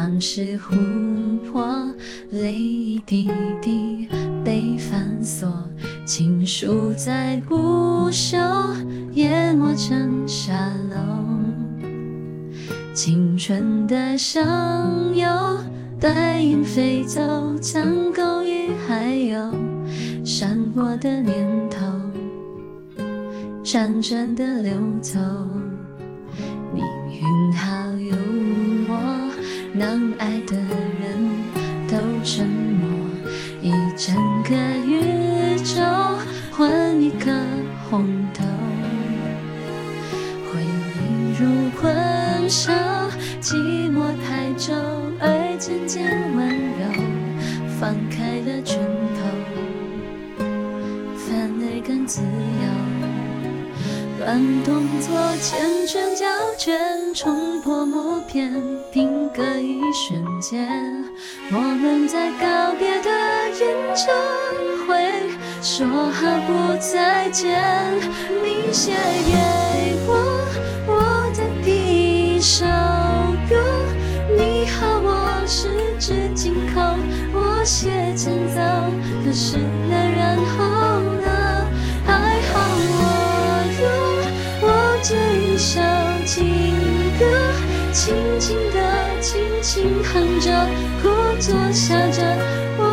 [0.00, 1.94] 往事琥珀，
[2.30, 3.30] 泪一滴
[3.60, 4.08] 滴
[4.42, 5.46] 被反锁，
[6.06, 8.38] 情书在不朽，
[9.12, 10.96] 淹没成沙漏。
[12.94, 15.28] 青春的上游，
[16.00, 17.20] 白云飞走，
[17.60, 19.52] 将勾引还有
[20.24, 21.84] 闪过的念头，
[23.62, 24.72] 辗转的流
[25.02, 25.20] 走。
[29.80, 31.40] 让爱的人
[31.88, 32.86] 都沉默。
[33.62, 34.54] 一整个
[34.86, 35.80] 宇宙
[36.50, 37.30] 换一颗
[37.88, 38.44] 红豆，
[40.52, 41.90] 回忆如困
[42.50, 42.70] 兽，
[43.40, 43.56] 寂
[43.90, 44.74] 寞太久
[45.18, 46.04] 而渐渐
[46.36, 46.46] 温
[46.78, 46.84] 柔，
[47.80, 48.78] 放开了拳
[49.16, 50.44] 头，
[51.16, 52.79] 反而更自由。
[54.20, 55.56] 乱动作，缱
[55.88, 56.26] 绻胶
[56.58, 56.78] 卷，
[57.14, 58.52] 冲破默片，
[58.92, 60.68] 定格一瞬间。
[61.50, 63.10] 我们在告别的
[63.58, 64.14] 演唱
[64.86, 65.10] 会，
[65.62, 67.58] 说好不再见。
[68.44, 68.92] 你写
[69.24, 70.12] 给我
[70.86, 72.66] 我的第一首
[73.48, 73.56] 歌，
[74.36, 76.82] 你和，我十指紧扣，
[77.32, 78.60] 我写前奏，
[79.24, 79.56] 可是
[79.88, 81.29] 那然后呢？
[85.02, 85.80] 这一首
[86.26, 86.44] 情
[87.18, 87.24] 歌，
[87.90, 90.52] 轻轻的，轻轻哼着，
[91.02, 91.08] 故
[91.40, 92.22] 作笑着，
[92.76, 92.84] 我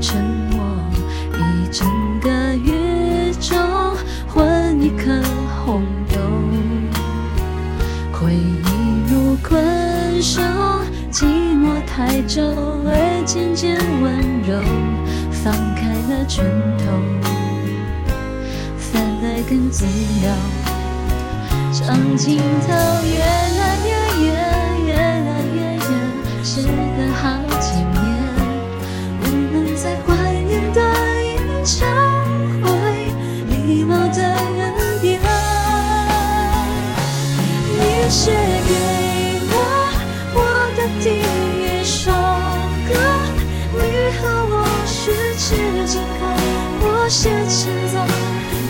[0.00, 0.64] 沉默。
[1.32, 1.86] 一整
[2.20, 3.56] 个宇宙
[4.26, 5.22] 换一颗
[5.64, 5.82] 红
[6.12, 6.18] 豆，
[8.12, 8.68] 回忆
[9.08, 10.40] 如困兽，
[11.10, 12.42] 寂寞太久
[12.86, 14.60] 而渐渐温柔，
[15.30, 16.44] 放开了拳
[16.78, 16.84] 头，
[18.78, 19.84] 反而更自
[20.24, 20.26] 由。
[21.72, 22.72] 长镜头
[23.06, 23.18] 越
[23.58, 23.62] 来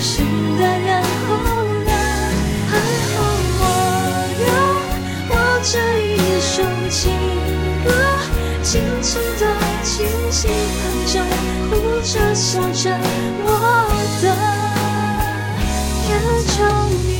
[0.00, 0.22] 可是
[0.58, 1.28] 的然后
[1.84, 1.92] 呢？
[2.70, 2.72] 还
[3.12, 3.14] 好
[3.60, 3.62] 我
[4.40, 4.48] 有
[5.28, 5.76] 我这
[6.16, 7.12] 一首情
[7.84, 7.86] 歌，
[8.62, 9.44] 轻轻地，
[9.84, 10.50] 轻轻
[10.80, 11.14] 哼着，
[11.68, 12.98] 哭着笑着，
[13.44, 13.48] 我
[14.22, 14.24] 的
[16.06, 16.08] 天
[16.56, 16.58] 长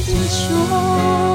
[0.06, 1.29] 地久。